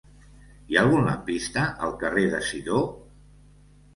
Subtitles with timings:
[0.71, 2.79] Hi ha algun lampista al carrer de Sidó?